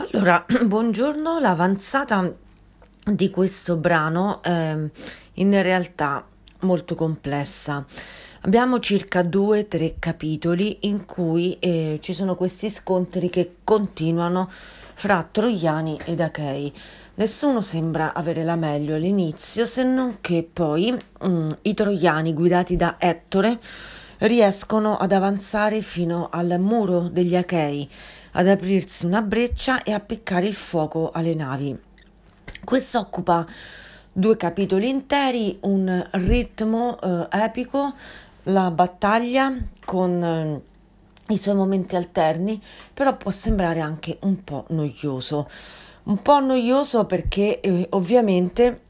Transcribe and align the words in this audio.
Allora, 0.00 0.46
buongiorno, 0.64 1.40
l'avanzata 1.40 2.32
di 3.04 3.30
questo 3.30 3.74
brano 3.74 4.40
è 4.42 4.76
in 5.34 5.62
realtà 5.62 6.24
molto 6.60 6.94
complessa. 6.94 7.84
Abbiamo 8.42 8.78
circa 8.78 9.22
due 9.22 9.58
o 9.58 9.66
tre 9.66 9.96
capitoli 9.98 10.78
in 10.82 11.04
cui 11.04 11.56
eh, 11.58 11.98
ci 12.00 12.14
sono 12.14 12.36
questi 12.36 12.70
scontri 12.70 13.28
che 13.28 13.56
continuano 13.64 14.48
fra 14.94 15.28
troiani 15.28 15.98
ed 16.04 16.20
achei. 16.20 16.72
Nessuno 17.14 17.60
sembra 17.60 18.14
avere 18.14 18.44
la 18.44 18.54
meglio 18.54 18.94
all'inizio, 18.94 19.66
se 19.66 19.82
non 19.82 20.18
che 20.20 20.48
poi 20.50 20.96
mm, 21.26 21.48
i 21.62 21.74
troiani 21.74 22.34
guidati 22.34 22.76
da 22.76 22.94
Ettore 22.98 23.58
riescono 24.18 24.96
ad 24.96 25.10
avanzare 25.10 25.80
fino 25.80 26.28
al 26.30 26.54
muro 26.60 27.08
degli 27.08 27.34
achei 27.34 27.88
ad 28.38 28.46
aprirsi 28.46 29.04
una 29.04 29.20
breccia 29.20 29.82
e 29.82 29.92
a 29.92 29.98
peccare 29.98 30.46
il 30.46 30.54
fuoco 30.54 31.10
alle 31.12 31.34
navi. 31.34 31.76
Questo 32.62 33.00
occupa 33.00 33.44
due 34.12 34.36
capitoli 34.36 34.88
interi, 34.88 35.58
un 35.62 36.08
ritmo 36.12 37.00
eh, 37.00 37.26
epico, 37.32 37.94
la 38.44 38.70
battaglia 38.70 39.52
con 39.84 40.22
eh, 40.22 40.62
i 41.32 41.36
suoi 41.36 41.56
momenti 41.56 41.96
alterni, 41.96 42.62
però 42.94 43.16
può 43.16 43.32
sembrare 43.32 43.80
anche 43.80 44.18
un 44.20 44.44
po' 44.44 44.66
noioso. 44.68 45.48
Un 46.04 46.22
po' 46.22 46.38
noioso 46.38 47.06
perché 47.06 47.58
eh, 47.58 47.86
ovviamente 47.90 48.82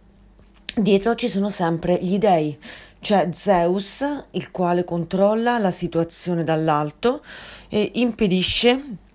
dietro 0.76 1.14
ci 1.14 1.28
sono 1.30 1.48
sempre 1.48 1.98
gli 2.02 2.18
dei. 2.18 2.58
C'è 3.00 3.30
Zeus, 3.32 4.04
il 4.32 4.50
quale 4.50 4.84
controlla 4.84 5.56
la 5.56 5.70
situazione 5.70 6.44
dall'alto 6.44 7.22
e 7.68 7.92
impedisce 7.94 9.06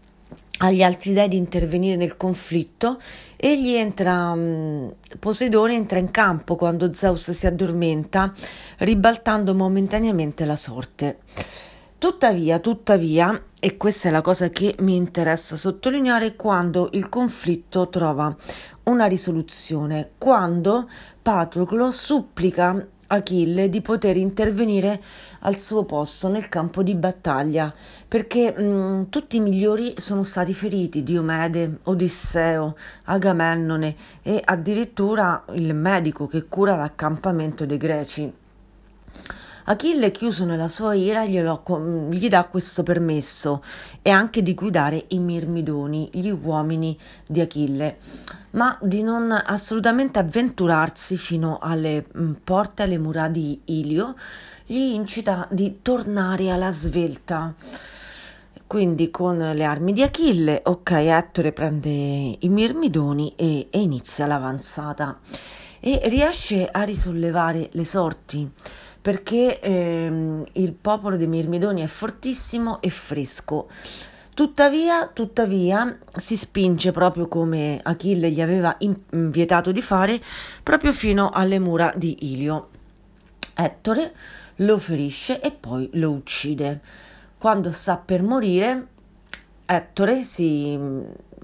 agli 0.60 0.84
altri 0.84 1.14
dei 1.14 1.28
di 1.28 1.38
intervenire 1.38 1.96
nel 1.96 2.16
conflitto, 2.16 3.00
egli 3.36 3.74
entra, 3.74 4.34
mm, 4.36 4.88
Poseidone 5.20 5.74
entra 5.74 5.98
in 5.98 6.12
campo 6.12 6.56
quando 6.56 6.94
Zeus 6.94 7.32
si 7.32 7.48
addormenta, 7.48 8.32
ribaltando 8.80 9.54
momentaneamente 9.56 10.46
la 10.46 10.56
sorte. 10.56 11.20
Tuttavia, 11.98 12.60
tuttavia, 12.60 13.42
e 13.60 13.78
questa 13.78 14.10
è 14.10 14.12
la 14.12 14.22
cosa 14.22 14.50
che 14.50 14.76
mi 14.80 14.96
interessa 14.96 15.56
sottolineare, 15.56 16.36
quando 16.36 16.90
il 16.94 17.08
conflitto 17.10 17.88
trova 17.88 18.36
una 18.84 19.06
risoluzione, 19.06 20.12
quando 20.18 20.90
Patroclo 21.22 21.92
supplica 21.92 22.86
Achille 23.14 23.70
di 23.70 23.82
poter 23.82 24.18
intervenire 24.18 25.02
al 25.42 25.60
suo 25.60 25.84
posto 25.84 26.28
nel 26.30 26.50
campo 26.50 26.82
di 26.82 26.96
battaglia, 26.96 27.74
perché 28.08 28.52
mh, 28.52 28.64
mm, 28.64 29.04
tutti 29.10 29.38
i 29.38 29.40
migliori 29.40 29.94
sono 29.98 30.24
stati 30.24 30.54
feriti, 30.54 31.04
Diomede, 31.04 31.80
Odisseo, 31.84 32.76
Agamennone 33.06 33.96
e 34.22 34.42
addirittura 34.44 35.46
il 35.54 35.74
medico 35.76 36.28
che 36.28 36.48
cura 36.48 36.76
l'accampamento 36.76 37.66
dei 37.66 37.78
greci. 37.78 38.34
Achille, 39.66 40.12
chiuso 40.12 40.44
nella 40.44 40.68
sua 40.68 40.94
ira, 40.94 41.26
glielo, 41.26 41.64
gli 42.12 42.28
dà 42.28 42.44
questo 42.46 42.84
permesso 42.84 43.64
e 44.02 44.10
anche 44.10 44.44
di 44.44 44.54
guidare 44.54 45.06
i 45.10 45.20
Mirmidoni, 45.20 46.10
gli 46.12 46.30
uomini 46.30 47.00
di 47.26 47.40
Achille, 47.40 47.98
ma 48.52 48.78
di 48.82 49.02
non 49.02 49.32
assolutamente 49.32 50.20
avventurarsi 50.20 51.16
fino 51.16 51.60
alle 51.62 52.06
mm, 52.18 52.34
porte, 52.44 52.84
alle 52.84 52.98
mura 52.98 53.30
di 53.30 53.62
Ilio, 53.66 54.16
gli 54.66 54.94
incita 54.94 55.48
di 55.50 55.80
tornare 55.82 56.50
alla 56.50 56.72
svelta. 56.72 57.54
Quindi 58.68 59.12
con 59.12 59.38
le 59.38 59.64
armi 59.64 59.94
di 59.94 60.02
Achille, 60.02 60.62
ok, 60.62 60.92
Ettore 60.92 61.54
prende 61.54 61.90
i 61.90 62.50
Mirmidoni 62.50 63.34
e, 63.38 63.68
e 63.70 63.80
inizia 63.80 64.26
l'avanzata 64.26 65.20
e 65.80 66.02
riesce 66.06 66.68
a 66.70 66.84
risollevare 66.84 67.70
le 67.72 67.86
sorti 67.86 68.52
perché 69.04 69.60
ehm, 69.60 70.46
il 70.54 70.72
popolo 70.72 71.18
dei 71.18 71.28
Mirmidoni 71.28 71.82
è 71.82 71.88
fortissimo 71.88 72.82
e 72.82 72.90
fresco. 72.90 73.68
Tuttavia, 74.34 75.10
tuttavia, 75.12 76.00
si 76.16 76.38
spinge 76.38 76.94
proprio 76.94 77.28
come 77.28 77.82
Achille 77.84 78.32
gli 78.32 78.40
aveva 78.40 78.78
vietato 79.10 79.74
di 79.74 79.82
fare, 79.82 80.22
proprio 80.64 80.94
fino 80.94 81.32
alle 81.32 81.60
mura 81.60 81.92
di 81.98 82.32
Ilio. 82.32 82.70
Ettore 83.54 84.14
lo 84.58 84.80
ferisce 84.80 85.42
e 85.42 85.52
poi 85.52 85.90
lo 85.96 86.12
uccide. 86.12 86.80
Quando 87.38 87.74
sta 87.74 87.98
per 87.98 88.22
morire, 88.22 88.88
Ettore 89.66 90.24
si, 90.24 90.80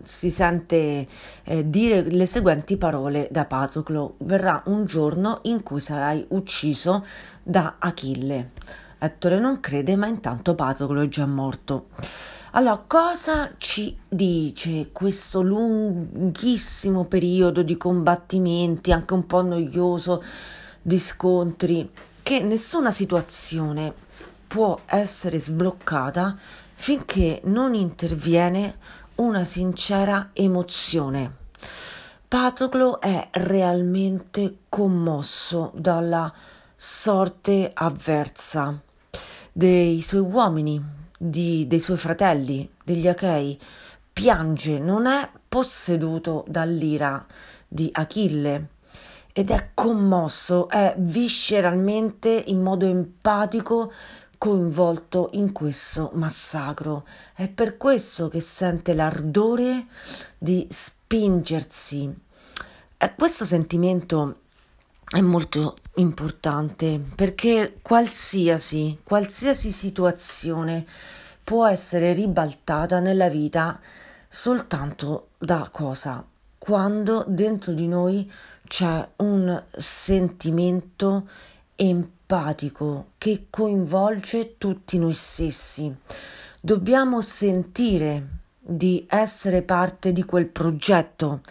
si 0.04 0.30
sente 0.30 1.08
eh, 1.44 1.70
dire 1.70 2.04
le 2.04 2.26
seguenti 2.26 2.78
parole 2.78 3.28
da 3.32 3.46
Patroclo: 3.46 4.16
Verrà 4.20 4.64
un 4.66 4.86
giorno 4.86 5.40
in 5.44 5.64
cui 5.64 5.82
sarai 5.82 6.26
ucciso 6.30 7.06
da 7.44 7.76
Achille. 7.80 8.52
Ettore 8.98 9.40
non 9.40 9.60
crede, 9.60 9.96
ma 9.96 10.08
intanto 10.08 10.56
Patroclo 10.56 11.02
è 11.02 11.08
già 11.08 11.26
morto. 11.26 11.88
Allora, 12.52 12.84
cosa 12.86 13.52
ci 13.58 13.96
dice 14.08 14.90
questo 14.92 15.42
lunghissimo 15.42 17.06
periodo 17.06 17.62
di 17.62 17.78
combattimenti, 17.78 18.92
anche 18.92 19.14
un 19.14 19.28
po' 19.28 19.44
noioso, 19.44 20.24
di 20.82 21.00
scontri, 21.00 21.90
che 22.24 22.40
nessuna 22.40 22.90
situazione 22.90 23.94
può 24.48 24.80
essere 24.86 25.38
sbloccata 25.38 26.36
finché 26.74 27.42
non 27.44 27.76
interviene 27.76 28.78
una 29.20 29.44
sincera 29.44 30.30
emozione. 30.32 31.36
Patroclo 32.26 33.02
è 33.02 33.28
realmente 33.34 34.60
commosso 34.70 35.72
dalla 35.76 36.32
sorte 36.76 37.70
avversa 37.74 38.82
dei 39.52 40.02
suoi 40.02 40.22
uomini, 40.22 40.82
di, 41.18 41.66
dei 41.68 41.82
suoi 41.82 41.98
fratelli, 41.98 42.70
degli 42.84 43.08
Achei. 43.10 43.60
Piange, 44.14 44.80
non 44.80 45.06
è 45.06 45.30
posseduto 45.50 46.46
dall'ira 46.48 47.26
di 47.68 47.90
Achille 47.92 48.70
ed 49.34 49.52
è 49.52 49.72
commosso, 49.74 50.70
è 50.70 50.96
visceralmente, 50.98 52.44
in 52.48 52.62
modo 52.62 52.86
empatico, 52.86 53.92
coinvolto 54.40 55.30
in 55.34 55.52
questo 55.52 56.10
massacro. 56.14 57.06
È 57.36 57.48
per 57.48 57.78
questo 57.78 58.30
che 58.30 58.40
sente 58.40 58.96
l'ardore 58.96 59.86
di 60.38 60.66
spingersi. 60.68 62.12
E 62.98 63.16
questo 63.16 63.46
sentimento 63.46 64.40
è 65.08 65.22
molto 65.22 65.78
importante 65.96 67.00
perché 67.16 67.80
qualsiasi, 67.82 69.00
qualsiasi 69.04 69.72
situazione 69.72 70.86
può 71.44 71.68
essere 71.68 72.14
ribaltata 72.14 73.00
nella 73.00 73.28
vita 73.28 73.80
soltanto 74.28 75.30
da 75.38 75.70
cosa? 75.72 76.26
Quando 76.58 77.26
dentro 77.28 77.74
di 77.74 77.88
noi 77.88 78.32
c'è 78.68 79.10
un 79.18 79.64
sentimento 79.76 81.28
empatico 81.82 83.12
che 83.18 83.46
coinvolge 83.50 84.58
tutti 84.58 85.00
noi 85.00 85.14
stessi. 85.14 85.96
Dobbiamo 86.60 87.22
sentire 87.22 88.28
di 88.60 89.06
essere 89.08 89.62
parte 89.62 90.12
di 90.12 90.26
quel 90.26 90.48
progetto, 90.48 91.42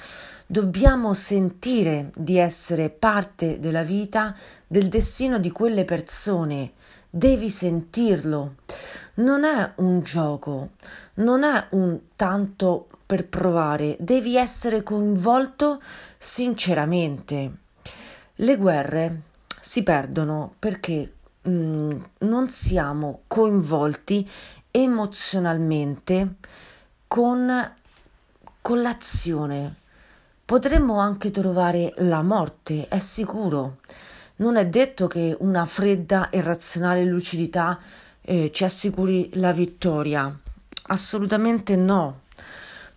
dobbiamo 0.47 1.15
sentire 1.15 2.13
di 2.15 2.37
essere 2.37 2.91
parte 2.91 3.59
della 3.59 3.83
vita, 3.83 4.37
del 4.67 4.89
destino 4.89 5.39
di 5.39 5.51
quelle 5.51 5.87
persone. 5.87 6.73
Devi 7.09 7.49
sentirlo. 7.49 8.57
Non 9.15 9.45
è 9.45 9.73
un 9.77 10.03
gioco, 10.03 10.73
non 11.15 11.43
è 11.43 11.69
un 11.71 12.01
tanto 12.17 12.89
per 13.07 13.27
provare, 13.27 13.97
devi 13.99 14.37
essere 14.37 14.83
coinvolto 14.83 15.81
sinceramente. 16.19 17.53
Le 18.35 18.57
guerre 18.57 19.23
si 19.61 19.83
perdono 19.83 20.55
perché 20.59 21.13
mm, 21.49 22.01
non 22.19 22.49
siamo 22.49 23.23
coinvolti 23.27 24.29
emozionalmente 24.71 26.35
con, 27.07 27.75
con 28.61 28.83
l'azione. 28.83 29.75
Potremmo 30.45 30.99
anche 30.99 31.31
trovare 31.31 31.93
la 31.99 32.23
morte, 32.23 32.89
è 32.89 32.99
sicuro. 32.99 33.79
Non 34.37 34.57
è 34.57 34.67
detto 34.67 35.07
che 35.07 35.37
una 35.41 35.65
fredda 35.65 36.31
e 36.31 36.41
razionale 36.41 37.05
lucidità 37.05 37.79
eh, 38.23 38.51
ci 38.53 38.65
assicuri 38.65 39.31
la 39.35 39.53
vittoria. 39.53 40.35
Assolutamente 40.91 41.77
no. 41.77 42.21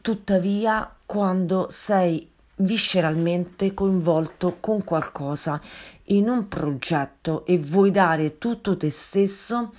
Tuttavia, 0.02 0.90
quando 1.06 1.68
sei 1.70 2.31
visceralmente 2.62 3.74
coinvolto 3.74 4.58
con 4.60 4.84
qualcosa 4.84 5.60
in 6.06 6.30
un 6.30 6.48
progetto 6.48 7.46
e 7.46 7.58
vuoi 7.58 7.92
dare 7.92 8.38
tutto 8.38 8.78
te 8.78 8.90
stesso 8.90 9.72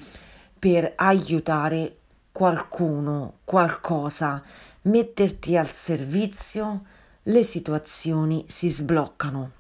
per 0.59 0.93
aiutare 0.97 1.97
qualcuno, 2.33 3.39
qualcosa, 3.45 4.43
metterti 4.83 5.57
al 5.57 5.71
servizio, 5.71 6.85
le 7.25 7.43
situazioni 7.43 8.45
si 8.49 8.71
sbloccano. 8.71 9.51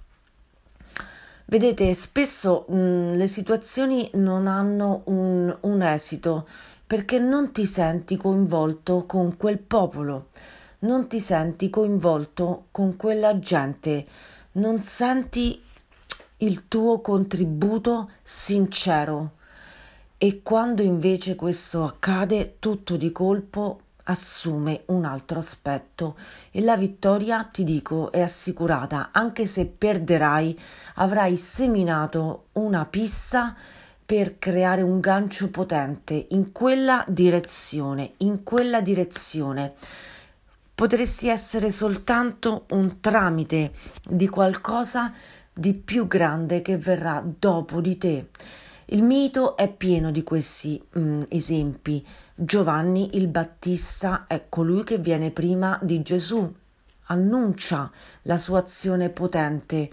Vedete, 1.47 1.93
spesso 1.93 2.65
mh, 2.69 3.13
le 3.17 3.29
situazioni 3.29 4.11
non 4.15 4.47
hanno 4.47 5.03
un, 5.07 5.55
un 5.61 5.83
esito 5.83 6.49
perché 6.87 7.19
non 7.19 7.53
ti 7.53 7.67
senti 7.67 8.17
coinvolto 8.17 9.05
con 9.07 9.37
quel 9.37 9.59
popolo, 9.59 10.29
non 10.83 11.09
ti 11.09 11.21
senti 11.21 11.71
coinvolto 11.71 12.67
con 12.71 12.97
quella 12.97 13.39
gente, 13.39 14.07
non 14.53 14.83
senti 14.83 15.61
il 16.39 16.69
tuo 16.69 17.01
contributo 17.01 18.11
sincero. 18.23 19.33
E 20.19 20.43
quando 20.43 20.83
invece 20.83 21.35
questo 21.35 21.85
accade, 21.85 22.57
tutto 22.59 22.97
di 22.97 23.11
colpo 23.11 23.81
assume 24.05 24.83
un 24.87 25.05
altro 25.05 25.39
aspetto 25.39 26.17
e 26.51 26.61
la 26.61 26.77
vittoria, 26.77 27.45
ti 27.45 27.65
dico, 27.65 28.11
è 28.11 28.21
assicurata, 28.21 29.11
anche 29.13 29.47
se 29.47 29.67
perderai, 29.67 30.59
avrai 30.97 31.37
seminato 31.37 32.47
una 32.53 32.85
pista 32.87 33.55
per 34.05 34.39
creare 34.39 34.83
un 34.83 35.01
gancio 35.01 35.49
potente 35.49 36.27
in 36.31 36.53
quella 36.53 37.05
direzione, 37.09 38.15
in 38.19 38.43
quella 38.43 38.81
direzione. 38.81 39.75
Potresti 40.83 41.29
essere 41.29 41.71
soltanto 41.71 42.65
un 42.71 42.99
tramite 43.01 43.71
di 44.05 44.29
qualcosa 44.29 45.13
di 45.53 45.75
più 45.75 46.09
grande 46.09 46.61
che 46.61 46.77
verrà 46.77 47.23
dopo 47.25 47.81
di 47.81 47.97
te. 47.99 48.31
Il 48.87 49.05
mito 49.05 49.57
è 49.57 49.73
pieno 49.73 50.11
di 50.11 50.25
questi 50.25 50.83
mm, 50.99 51.21
esempi. 51.29 52.05
Giovanni 52.35 53.17
il 53.17 53.29
Battista 53.29 54.25
è 54.27 54.47
colui 54.49 54.83
che 54.83 54.99
viene 54.99 55.31
prima 55.31 55.79
di 55.83 56.03
Gesù, 56.03 56.53
annuncia 57.05 57.89
la 58.23 58.37
sua 58.37 58.59
azione 58.59 59.09
potente, 59.09 59.89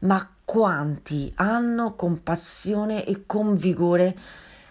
ma 0.00 0.30
quanti 0.44 1.32
hanno 1.36 1.94
con 1.94 2.22
passione 2.22 3.06
e 3.06 3.24
con 3.24 3.56
vigore 3.56 4.14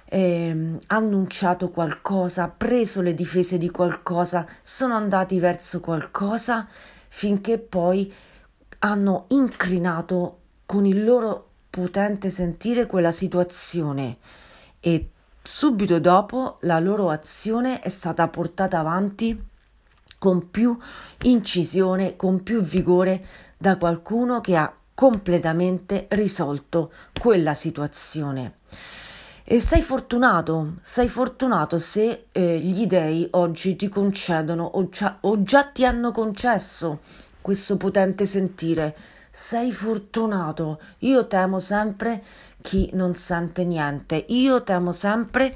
eh, 0.05 0.77
annunciato 0.87 1.69
qualcosa, 1.69 2.47
preso 2.47 3.01
le 3.01 3.13
difese 3.13 3.57
di 3.57 3.69
qualcosa, 3.69 4.47
sono 4.63 4.93
andati 4.93 5.39
verso 5.39 5.79
qualcosa 5.79 6.67
finché 7.09 7.57
poi 7.57 8.13
hanno 8.79 9.25
inclinato 9.29 10.39
con 10.65 10.85
il 10.85 11.03
loro 11.03 11.49
potente 11.69 12.29
sentire 12.29 12.85
quella 12.85 13.11
situazione 13.11 14.17
e 14.79 15.09
subito 15.41 15.99
dopo 15.99 16.57
la 16.61 16.79
loro 16.79 17.09
azione 17.09 17.79
è 17.79 17.89
stata 17.89 18.27
portata 18.27 18.79
avanti 18.79 19.43
con 20.17 20.49
più 20.49 20.77
incisione, 21.23 22.15
con 22.15 22.43
più 22.43 22.61
vigore 22.61 23.25
da 23.57 23.77
qualcuno 23.77 24.41
che 24.41 24.55
ha 24.55 24.73
completamente 24.93 26.07
risolto 26.09 26.91
quella 27.19 27.53
situazione. 27.53 28.59
E 29.47 29.59
sei 29.59 29.83
fortunato, 29.83 30.77
sei 30.81 31.07
fortunato 31.07 31.77
se 31.77 32.25
eh, 32.31 32.57
gli 32.57 32.87
dei 32.87 33.27
oggi 33.33 33.75
ti 33.75 33.89
concedono 33.89 34.63
o 34.63 34.89
già, 34.89 35.19
o 35.21 35.43
già 35.43 35.65
ti 35.65 35.85
hanno 35.85 36.09
concesso 36.09 37.01
questo 37.41 37.77
potente 37.77 38.25
sentire. 38.25 38.95
Sei 39.29 39.71
fortunato. 39.71 40.81
Io 40.99 41.27
temo 41.27 41.59
sempre 41.59 42.23
chi 42.63 42.89
non 42.93 43.13
sente 43.13 43.63
niente. 43.63 44.25
Io 44.29 44.63
temo 44.63 44.91
sempre 44.91 45.55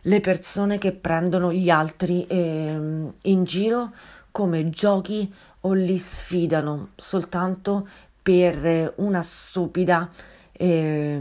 le 0.00 0.20
persone 0.22 0.78
che 0.78 0.92
prendono 0.92 1.52
gli 1.52 1.68
altri 1.68 2.26
eh, 2.26 3.12
in 3.20 3.44
giro 3.44 3.92
come 4.30 4.70
giochi 4.70 5.30
o 5.60 5.74
li 5.74 5.98
sfidano 5.98 6.92
soltanto 6.96 7.86
per 8.22 8.94
una 8.96 9.20
stupida 9.20 10.08
eh, 10.52 11.20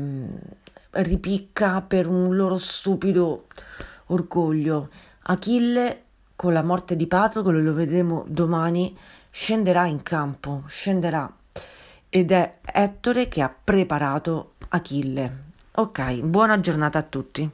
ripicca, 0.95 1.81
per 1.81 2.07
un 2.07 2.36
loro 2.36 2.57
stupido 2.57 3.47
orgoglio. 4.07 4.89
Achille, 5.24 6.03
con 6.36 6.53
la 6.53 6.63
morte 6.63 6.95
di 6.95 7.07
Patroclo, 7.07 7.59
lo 7.59 7.74
vedremo 7.74 8.25
domani, 8.27 8.97
scenderà 9.31 9.86
in 9.86 10.01
campo, 10.03 10.63
scenderà 10.68 11.31
ed 12.09 12.31
è 12.31 12.59
Ettore 12.62 13.27
che 13.27 13.42
ha 13.42 13.53
preparato 13.63 14.53
Achille. 14.69 15.44
Ok, 15.75 16.21
buona 16.21 16.59
giornata 16.59 17.00
a 17.00 17.03
tutti. 17.03 17.51